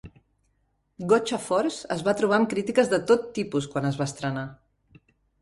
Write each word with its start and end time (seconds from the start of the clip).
"Gotcha 1.11 1.37
Force" 1.47 1.89
es 1.97 2.01
va 2.07 2.15
trobar 2.23 2.39
amb 2.39 2.49
crítiques 2.55 2.91
de 2.95 3.01
tot 3.13 3.29
tipus 3.37 3.69
quan 3.75 3.93
es 3.93 4.01
va 4.03 4.09
estrenar. 4.09 4.49